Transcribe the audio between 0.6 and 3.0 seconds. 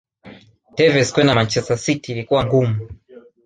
Tevez kwenda manchester city ilikuwa ngumu